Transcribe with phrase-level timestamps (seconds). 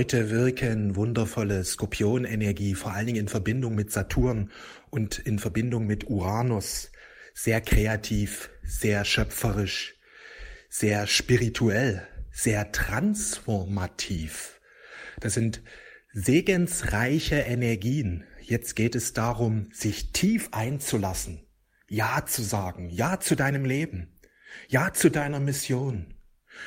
[0.00, 4.50] Heute wirken wundervolle Skorpionenergie, vor allen Dingen in Verbindung mit Saturn
[4.88, 6.90] und in Verbindung mit Uranus,
[7.34, 9.96] sehr kreativ, sehr schöpferisch,
[10.70, 14.62] sehr spirituell, sehr transformativ.
[15.20, 15.60] Das sind
[16.14, 18.24] segensreiche Energien.
[18.40, 21.46] Jetzt geht es darum, sich tief einzulassen,
[21.88, 24.18] Ja zu sagen, Ja zu deinem Leben,
[24.66, 26.14] Ja zu deiner Mission.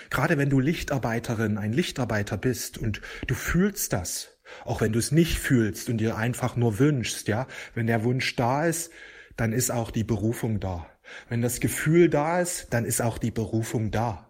[0.09, 5.11] Gerade wenn du Lichtarbeiterin, ein Lichtarbeiter bist und du fühlst das, auch wenn du es
[5.11, 8.91] nicht fühlst und dir einfach nur wünschst, ja, wenn der Wunsch da ist,
[9.35, 10.87] dann ist auch die Berufung da.
[11.29, 14.29] Wenn das Gefühl da ist, dann ist auch die Berufung da.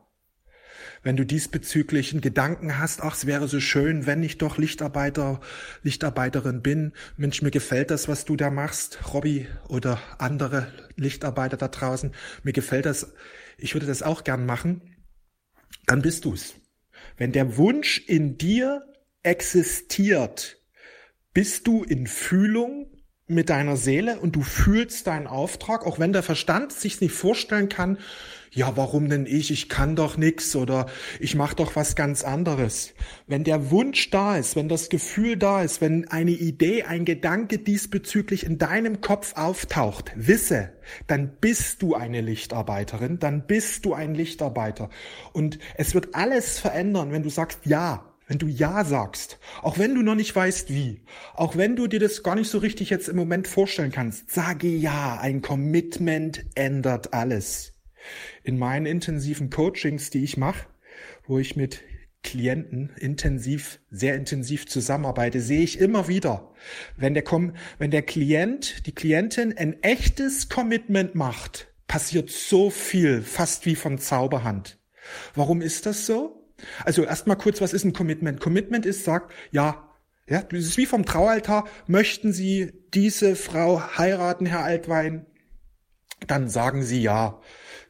[1.01, 5.41] Wenn du diesbezüglichen Gedanken hast, ach, es wäre so schön, wenn ich doch Lichtarbeiter,
[5.81, 6.93] Lichtarbeiterin bin.
[7.17, 12.13] Mensch, mir gefällt das, was du da machst, Robby oder andere Lichtarbeiter da draußen.
[12.43, 13.13] Mir gefällt das.
[13.57, 14.92] Ich würde das auch gern machen.
[15.85, 16.55] Dann bist du's.
[17.17, 18.85] Wenn der Wunsch in dir
[19.23, 20.57] existiert,
[21.33, 22.87] bist du in Fühlung
[23.27, 27.69] mit deiner Seele und du fühlst deinen Auftrag, auch wenn der Verstand sich nicht vorstellen
[27.69, 27.97] kann,
[28.55, 29.49] ja, warum denn ich?
[29.49, 30.85] Ich kann doch nix oder
[31.19, 32.93] ich mache doch was ganz anderes.
[33.25, 37.57] Wenn der Wunsch da ist, wenn das Gefühl da ist, wenn eine Idee, ein Gedanke
[37.57, 40.71] diesbezüglich in deinem Kopf auftaucht, wisse,
[41.07, 44.89] dann bist du eine Lichtarbeiterin, dann bist du ein Lichtarbeiter.
[45.31, 49.95] Und es wird alles verändern, wenn du sagst, ja, wenn du Ja sagst, auch wenn
[49.95, 51.01] du noch nicht weißt wie,
[51.33, 54.67] auch wenn du dir das gar nicht so richtig jetzt im Moment vorstellen kannst, sage
[54.67, 57.72] Ja, ein Commitment ändert alles.
[58.43, 60.67] In meinen intensiven Coachings, die ich mache,
[61.25, 61.81] wo ich mit
[62.23, 66.51] Klienten intensiv, sehr intensiv zusammenarbeite, sehe ich immer wieder,
[66.95, 67.23] wenn der,
[67.77, 73.97] wenn der Klient, die Klientin ein echtes Commitment macht, passiert so viel, fast wie von
[73.97, 74.79] Zauberhand.
[75.35, 76.49] Warum ist das so?
[76.85, 78.39] Also erstmal kurz, was ist ein Commitment?
[78.39, 79.89] Commitment ist, sagt, ja,
[80.25, 81.67] ja, das ist wie vom Traualtar.
[81.87, 85.25] Möchten Sie diese Frau heiraten, Herr Altwein?
[86.27, 87.39] Dann sagen Sie ja.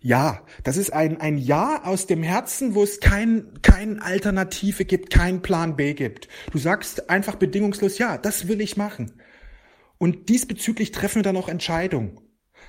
[0.01, 5.11] Ja, das ist ein, ein Ja aus dem Herzen, wo es kein, kein Alternative gibt,
[5.11, 6.27] kein Plan B gibt.
[6.51, 9.13] Du sagst einfach bedingungslos Ja, das will ich machen.
[9.97, 12.19] Und diesbezüglich treffen wir dann auch Entscheidungen.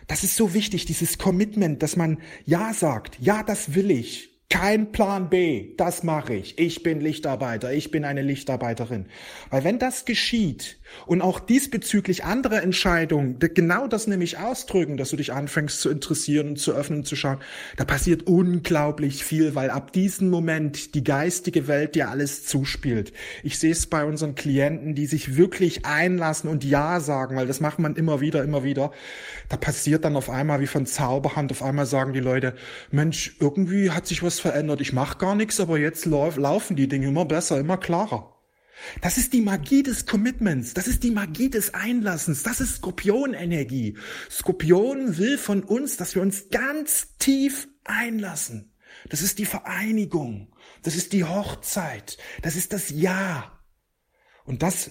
[0.06, 3.18] Das ist so wichtig, dieses Commitment, dass man Ja sagt.
[3.20, 4.33] Ja, das will ich.
[4.54, 6.60] Kein Plan B, das mache ich.
[6.60, 9.06] Ich bin Lichtarbeiter, ich bin eine Lichtarbeiterin.
[9.50, 15.16] Weil wenn das geschieht und auch diesbezüglich andere Entscheidungen genau das nämlich ausdrücken, dass du
[15.16, 17.38] dich anfängst zu interessieren zu öffnen zu schauen,
[17.76, 23.12] da passiert unglaublich viel, weil ab diesem Moment die geistige Welt dir alles zuspielt.
[23.42, 27.58] Ich sehe es bei unseren Klienten, die sich wirklich einlassen und Ja sagen, weil das
[27.58, 28.92] macht man immer wieder, immer wieder.
[29.48, 32.54] Da passiert dann auf einmal wie von Zauberhand, auf einmal sagen die Leute,
[32.92, 34.82] Mensch, irgendwie hat sich was verändert.
[34.82, 38.34] Ich mache gar nichts, aber jetzt laufen die Dinge immer besser, immer klarer.
[39.00, 43.96] Das ist die Magie des Commitments, das ist die Magie des Einlassens, das ist Skorpionenergie.
[44.30, 48.74] Skorpion will von uns, dass wir uns ganz tief einlassen.
[49.08, 50.52] Das ist die Vereinigung,
[50.82, 53.60] das ist die Hochzeit, das ist das Ja.
[54.44, 54.90] Und das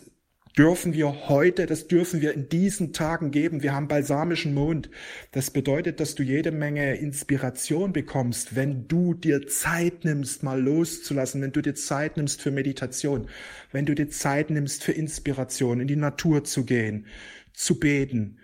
[0.58, 3.64] dürfen wir heute, das dürfen wir in diesen Tagen geben.
[3.64, 4.90] Wir haben balsamischen Mond.
[5.32, 11.42] Das bedeutet, dass du jede Menge Inspiration bekommst, wenn du dir Zeit nimmst, mal loszulassen,
[11.42, 13.28] wenn du dir Zeit nimmst für Meditation,
[13.72, 17.08] wenn du dir Zeit nimmst für Inspiration, in die Natur zu gehen,
[17.54, 18.40] zu beten,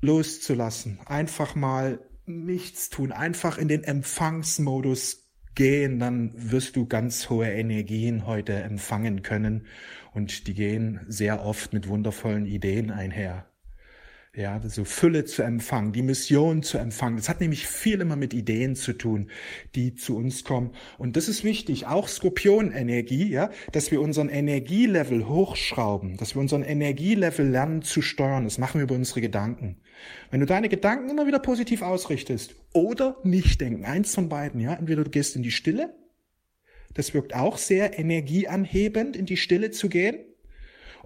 [0.00, 5.27] loszulassen, einfach mal nichts tun, einfach in den Empfangsmodus
[5.58, 9.66] gehen, dann wirst du ganz hohe Energien heute empfangen können
[10.14, 13.47] und die gehen sehr oft mit wundervollen Ideen einher.
[14.34, 17.16] Ja, so Fülle zu empfangen, die Mission zu empfangen.
[17.16, 19.30] Das hat nämlich viel immer mit Ideen zu tun,
[19.74, 20.72] die zu uns kommen.
[20.98, 26.62] Und das ist wichtig, auch Skorpionenergie, ja, dass wir unseren Energielevel hochschrauben, dass wir unseren
[26.62, 28.44] Energielevel lernen zu steuern.
[28.44, 29.80] Das machen wir über unsere Gedanken.
[30.30, 34.74] Wenn du deine Gedanken immer wieder positiv ausrichtest oder nicht denken, eins von beiden, ja,
[34.74, 35.94] entweder du gehst in die Stille,
[36.92, 40.18] das wirkt auch sehr energieanhebend, in die Stille zu gehen,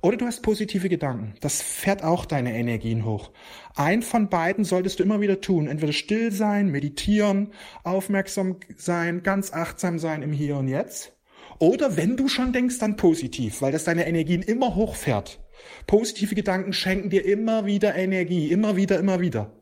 [0.02, 1.34] oder du hast positive Gedanken.
[1.40, 3.30] Das fährt auch deine Energien hoch.
[3.76, 5.68] Ein von beiden solltest du immer wieder tun.
[5.68, 7.52] Entweder still sein, meditieren,
[7.84, 11.12] aufmerksam sein, ganz achtsam sein im Hier und Jetzt.
[11.60, 15.40] Oder wenn du schon denkst, dann positiv, weil das deine Energien immer hochfährt.
[15.86, 19.52] Positive Gedanken schenken dir immer wieder Energie, immer wieder, immer wieder.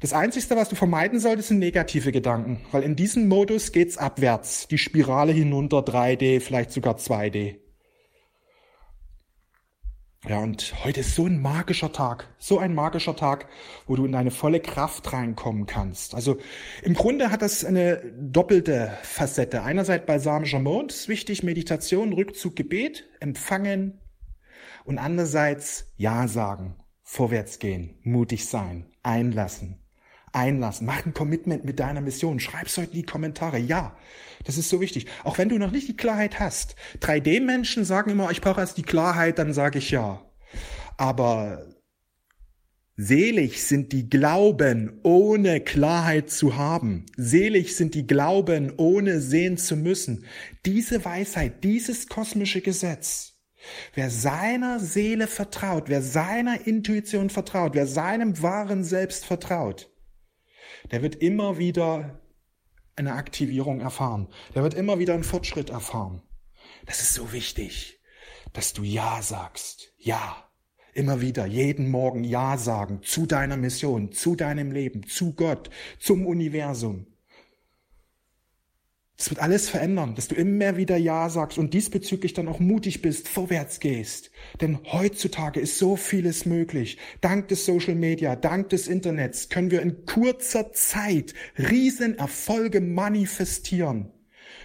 [0.00, 4.68] Das Einzige, was du vermeiden solltest, sind negative Gedanken, weil in diesem Modus geht's abwärts,
[4.68, 7.59] die Spirale hinunter 3D, vielleicht sogar 2D.
[10.28, 13.46] Ja, und heute ist so ein magischer Tag, so ein magischer Tag,
[13.86, 16.14] wo du in deine volle Kraft reinkommen kannst.
[16.14, 16.36] Also
[16.82, 19.62] im Grunde hat das eine doppelte Facette.
[19.62, 23.98] Einerseits balsamischer Mond, ist wichtig, Meditation, Rückzug, Gebet, empfangen
[24.84, 29.78] und andererseits Ja sagen, vorwärts gehen, mutig sein, einlassen,
[30.32, 30.86] einlassen.
[30.86, 32.40] Mach ein Commitment mit deiner Mission.
[32.40, 33.58] Schreib's heute in die Kommentare.
[33.58, 33.96] Ja,
[34.44, 35.06] das ist so wichtig.
[35.24, 36.76] Auch wenn du noch nicht die Klarheit hast.
[37.00, 40.24] 3D-Menschen sagen immer, ich brauche erst die Klarheit, dann sage ich ja.
[40.96, 41.66] Aber
[43.02, 47.06] Selig sind die Glauben, ohne Klarheit zu haben.
[47.16, 50.26] Selig sind die Glauben, ohne sehen zu müssen.
[50.66, 53.32] Diese Weisheit, dieses kosmische Gesetz,
[53.94, 59.89] wer seiner Seele vertraut, wer seiner Intuition vertraut, wer seinem wahren Selbst vertraut,
[60.90, 62.20] der wird immer wieder
[62.96, 64.28] eine Aktivierung erfahren.
[64.54, 66.22] Der wird immer wieder einen Fortschritt erfahren.
[66.86, 68.00] Das ist so wichtig,
[68.52, 69.92] dass du Ja sagst.
[69.98, 70.46] Ja.
[70.92, 76.26] Immer wieder, jeden Morgen Ja sagen zu deiner Mission, zu deinem Leben, zu Gott, zum
[76.26, 77.06] Universum.
[79.20, 83.02] Es wird alles verändern, dass du immer wieder Ja sagst und diesbezüglich dann auch mutig
[83.02, 84.30] bist, vorwärts gehst.
[84.62, 86.96] Denn heutzutage ist so vieles möglich.
[87.20, 94.10] Dank des Social Media, dank des Internets können wir in kurzer Zeit Riesenerfolge manifestieren.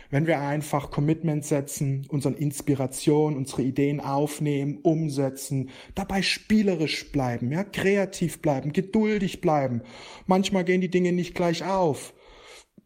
[0.10, 7.66] Wenn wir einfach Commitment setzen, unseren Inspiration, unsere Ideen aufnehmen, umsetzen, dabei spielerisch bleiben, ja,
[7.66, 9.82] kreativ bleiben, geduldig bleiben.
[10.28, 12.14] Manchmal gehen die Dinge nicht gleich auf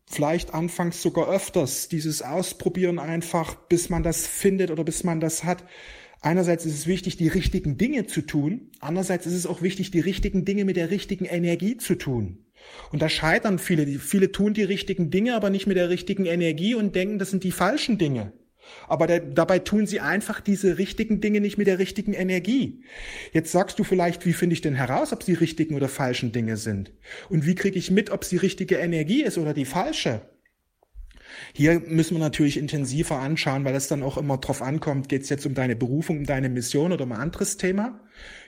[0.10, 5.44] vielleicht anfangs sogar öfters, dieses Ausprobieren einfach, bis man das findet oder bis man das
[5.44, 5.64] hat.
[6.22, 8.72] Einerseits ist es wichtig, die richtigen Dinge zu tun.
[8.82, 12.46] Andererseits ist es auch wichtig, die richtigen Dinge mit der richtigen Energie zu tun.
[12.92, 13.86] Und da scheitern viele.
[14.00, 17.44] Viele tun die richtigen Dinge, aber nicht mit der richtigen Energie und denken, das sind
[17.44, 18.34] die falschen Dinge.
[18.88, 22.82] Aber der, dabei tun sie einfach diese richtigen Dinge nicht mit der richtigen Energie.
[23.34, 26.58] Jetzt sagst du vielleicht, wie finde ich denn heraus, ob sie richtigen oder falschen Dinge
[26.58, 26.92] sind?
[27.30, 30.22] Und wie kriege ich mit, ob es die richtige Energie ist oder die falsche?
[31.54, 35.30] Hier müssen wir natürlich intensiver anschauen, weil es dann auch immer drauf ankommt, geht es
[35.30, 38.00] jetzt um deine Berufung, um deine Mission oder um ein anderes Thema.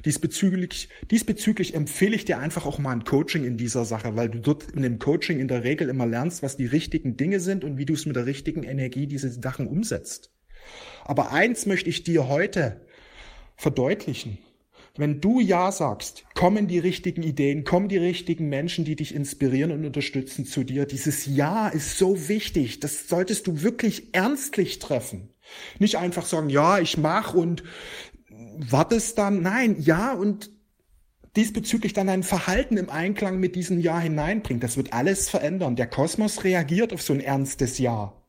[0.06, 4.40] Diesbezüglich, diesbezüglich empfehle ich dir einfach auch mal ein Coaching in dieser Sache, weil du
[4.40, 7.78] dort in dem Coaching in der Regel immer lernst, was die richtigen Dinge sind und
[7.78, 10.32] wie du es mit der richtigen Energie diese Sachen umsetzt.
[11.06, 12.82] Aber eins möchte ich dir heute
[13.56, 14.38] verdeutlichen.
[14.98, 19.72] Wenn du Ja sagst, kommen die richtigen Ideen, kommen die richtigen Menschen, die dich inspirieren
[19.72, 20.86] und unterstützen zu dir.
[20.86, 22.82] Dieses Ja ist so wichtig.
[22.82, 25.30] Das solltest du wirklich ernstlich treffen.
[25.80, 27.64] Nicht einfach sagen, ja, ich mach und
[28.58, 29.42] wartest dann.
[29.42, 30.52] Nein, ja und
[31.38, 34.62] diesbezüglich dann dein Verhalten im Einklang mit diesem Ja hineinbringt.
[34.62, 35.78] Das wird alles verändern.
[35.78, 38.21] Der Kosmos reagiert auf so ein ernstes Ja.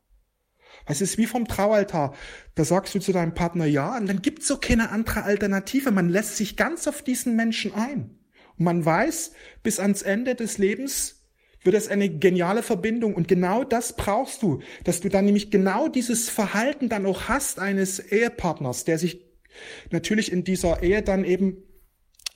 [0.85, 2.13] Es ist wie vom Traualtar.
[2.55, 5.91] Da sagst du zu deinem Partner ja und dann gibt's so keine andere Alternative.
[5.91, 8.17] Man lässt sich ganz auf diesen Menschen ein.
[8.57, 9.31] Und man weiß,
[9.63, 11.23] bis ans Ende des Lebens
[11.63, 13.15] wird es eine geniale Verbindung.
[13.15, 17.59] Und genau das brauchst du, dass du dann nämlich genau dieses Verhalten dann auch hast
[17.59, 19.21] eines Ehepartners, der sich
[19.91, 21.63] natürlich in dieser Ehe dann eben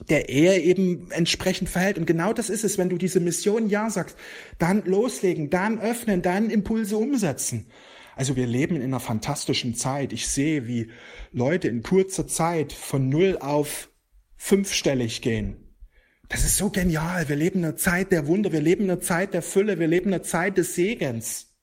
[0.08, 1.98] der Ehe eben entsprechend verhält.
[1.98, 4.16] Und genau das ist es, wenn du diese Mission Ja sagst,
[4.58, 7.66] dann loslegen, dann öffnen, dann Impulse umsetzen.
[8.18, 10.12] Also wir leben in einer fantastischen Zeit.
[10.12, 10.90] Ich sehe, wie
[11.30, 13.90] Leute in kurzer Zeit von null auf
[14.36, 15.76] fünfstellig gehen.
[16.28, 17.28] Das ist so genial.
[17.28, 18.50] Wir leben in einer Zeit der Wunder.
[18.50, 19.78] Wir leben in einer Zeit der Fülle.
[19.78, 21.54] Wir leben in einer Zeit des Segens.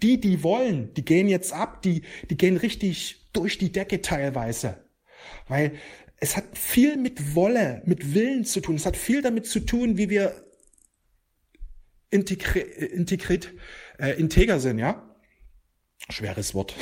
[0.00, 1.82] Die, die wollen, die gehen jetzt ab.
[1.82, 4.76] Die, die gehen richtig durch die Decke teilweise.
[5.48, 5.72] Weil
[6.18, 8.76] es hat viel mit Wolle, mit Willen zu tun.
[8.76, 10.36] Es hat viel damit zu tun, wie wir
[12.10, 13.52] integri integrit,
[13.98, 15.09] äh, integer sind, ja?
[16.08, 16.74] Schweres Wort,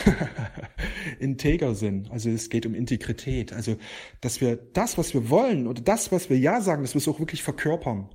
[1.18, 2.10] integer sind.
[2.10, 3.52] Also es geht um Integrität.
[3.52, 3.76] Also,
[4.20, 7.08] dass wir das, was wir wollen oder das, was wir Ja sagen, dass wir es
[7.08, 8.08] auch wirklich verkörpern.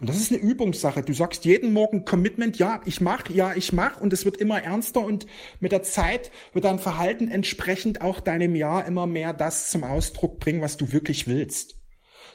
[0.00, 1.02] Und das ist eine Übungssache.
[1.02, 4.60] Du sagst jeden Morgen Commitment, ja, ich mach, ja, ich mach und es wird immer
[4.60, 5.26] ernster und
[5.60, 10.40] mit der Zeit wird dein Verhalten entsprechend auch deinem Ja immer mehr das zum Ausdruck
[10.40, 11.76] bringen, was du wirklich willst.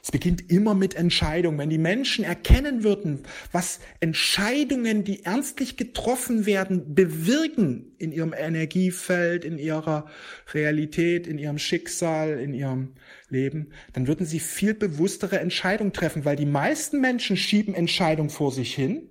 [0.10, 1.60] Es beginnt immer mit Entscheidungen.
[1.60, 3.20] Wenn die Menschen erkennen würden,
[3.52, 10.08] was Entscheidungen, die ernstlich getroffen werden, bewirken in ihrem Energiefeld, in ihrer
[10.52, 12.94] Realität, in ihrem Schicksal, in ihrem
[13.30, 18.52] Leben, dann würden sie viel bewusstere Entscheidungen treffen, weil die meisten Menschen schieben Entscheidungen vor
[18.52, 19.10] sich hin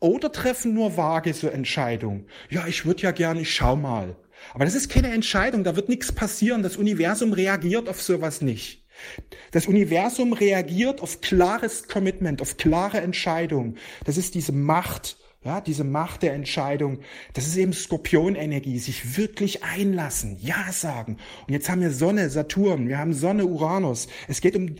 [0.00, 2.26] oder treffen nur vage so Entscheidungen.
[2.48, 4.16] Ja, ich würde ja gerne, ich schau mal.
[4.52, 6.64] Aber das ist keine Entscheidung, da wird nichts passieren.
[6.64, 8.79] Das Universum reagiert auf sowas nicht.
[9.50, 13.76] Das Universum reagiert auf klares Commitment, auf klare Entscheidung.
[14.04, 17.00] Das ist diese Macht Ja, diese Macht der Entscheidung,
[17.32, 21.16] das ist eben Skorpionenergie, sich wirklich einlassen, Ja sagen.
[21.46, 24.08] Und jetzt haben wir Sonne, Saturn, wir haben Sonne, Uranus.
[24.28, 24.76] Es geht um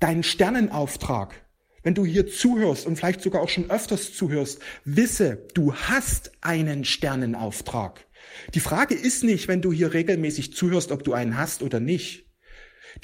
[0.00, 1.40] deinen Sternenauftrag.
[1.84, 6.84] Wenn du hier zuhörst und vielleicht sogar auch schon öfters zuhörst, wisse, du hast einen
[6.84, 8.08] Sternenauftrag.
[8.54, 12.25] Die Frage ist nicht, wenn du hier regelmäßig zuhörst, ob du einen hast oder nicht.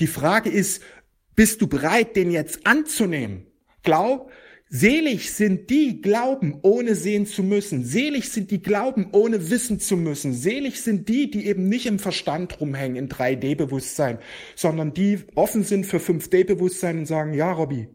[0.01, 0.83] Die Frage ist,
[1.35, 3.47] bist du bereit, den jetzt anzunehmen?
[3.83, 4.31] Glaub,
[4.75, 7.85] Selig sind die glauben, ohne sehen zu müssen.
[7.85, 10.33] Selig sind die glauben, ohne wissen zu müssen.
[10.33, 14.19] Selig sind die, die eben nicht im Verstand rumhängen in 3D-Bewusstsein,
[14.57, 17.91] sondern die offen sind für 5D-Bewusstsein und sagen, ja, Robby,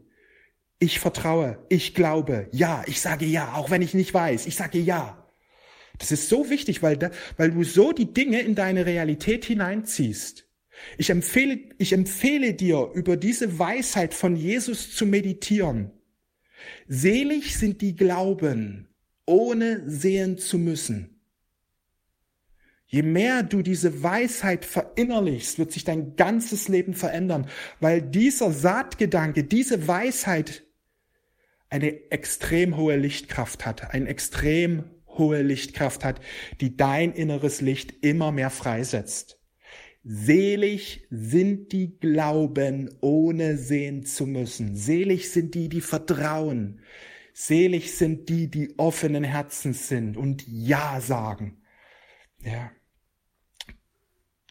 [0.78, 4.78] ich vertraue, ich glaube, ja, ich sage ja, auch wenn ich nicht weiß, ich sage
[4.78, 5.28] ja.
[5.98, 10.47] Das ist so wichtig, weil, weil du so die Dinge in deine Realität hineinziehst.
[10.96, 15.90] Ich empfehle, ich empfehle dir, über diese Weisheit von Jesus zu meditieren.
[16.86, 18.88] Selig sind die Glauben,
[19.26, 21.18] ohne sehen zu müssen.
[22.86, 27.46] Je mehr du diese Weisheit verinnerlichst, wird sich dein ganzes Leben verändern,
[27.80, 30.64] weil dieser Saatgedanke, diese Weisheit
[31.68, 36.20] eine extrem hohe Lichtkraft hat, eine extrem hohe Lichtkraft hat,
[36.62, 39.37] die dein inneres Licht immer mehr freisetzt.
[40.04, 44.76] Selig sind die Glauben, ohne sehen zu müssen.
[44.76, 46.80] Selig sind die, die vertrauen.
[47.34, 51.62] Selig sind die, die offenen Herzens sind und Ja sagen.
[52.40, 52.70] Ja.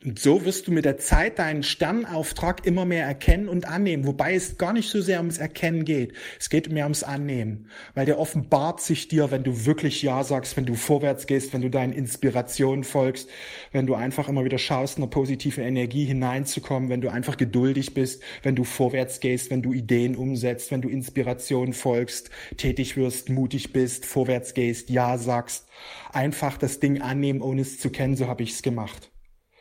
[0.06, 4.36] Und so wirst du mit der Zeit deinen Sternauftrag immer mehr erkennen und annehmen, wobei
[4.36, 6.14] es gar nicht so sehr ums Erkennen geht.
[6.40, 10.56] Es geht mehr ums Annehmen, weil der offenbart sich dir, wenn du wirklich Ja sagst,
[10.56, 13.28] wenn du vorwärts gehst, wenn du deinen Inspirationen folgst,
[13.72, 18.22] wenn du einfach immer wieder schaust, eine positive Energie hineinzukommen, wenn du einfach geduldig bist,
[18.44, 23.74] wenn du vorwärts gehst, wenn du Ideen umsetzt, wenn du Inspiration folgst, tätig wirst, mutig
[23.74, 25.68] bist, vorwärts gehst, Ja sagst.
[26.14, 29.10] Einfach das Ding annehmen, ohne es zu kennen, so habe ich es gemacht.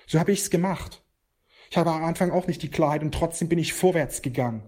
[0.06, 1.02] So habe ich es gemacht.
[1.70, 4.62] Ich habe am Anfang auch nicht die Klarheit und trotzdem bin ich vorwärts gegangen.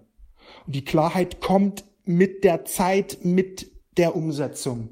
[0.66, 4.90] Und die Klarheit kommt mit der Zeit, mit der Umsetzung.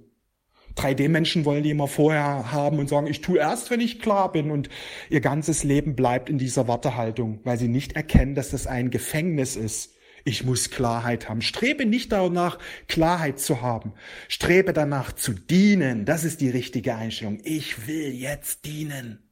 [0.77, 4.51] 3D-Menschen wollen die immer vorher haben und sagen, ich tue erst, wenn ich klar bin.
[4.51, 4.69] Und
[5.09, 9.57] ihr ganzes Leben bleibt in dieser Wartehaltung, weil sie nicht erkennen, dass das ein Gefängnis
[9.57, 9.95] ist.
[10.25, 11.41] Ich muss Klarheit haben.
[11.41, 13.95] Strebe nicht danach, Klarheit zu haben.
[14.29, 16.05] Strebe danach zu dienen.
[16.05, 17.39] Das ist die richtige Einstellung.
[17.45, 19.26] Ich will jetzt dienen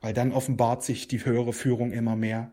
[0.00, 2.52] weil dann offenbart sich die höhere Führung immer mehr.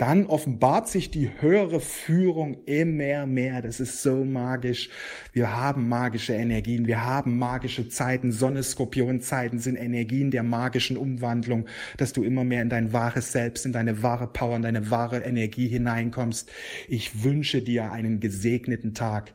[0.00, 3.60] Dann offenbart sich die höhere Führung immer mehr.
[3.60, 4.88] Das ist so magisch.
[5.34, 8.32] Wir haben magische Energien, wir haben magische Zeiten.
[8.32, 11.66] Sonne, Skorpion Zeiten sind Energien der magischen Umwandlung,
[11.98, 15.18] dass du immer mehr in dein wahres Selbst, in deine wahre Power, in deine wahre
[15.18, 16.50] Energie hineinkommst.
[16.88, 19.34] Ich wünsche dir einen gesegneten Tag,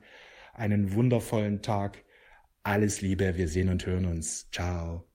[0.56, 2.04] einen wundervollen Tag.
[2.64, 4.50] Alles Liebe, wir sehen und hören uns.
[4.50, 5.15] Ciao.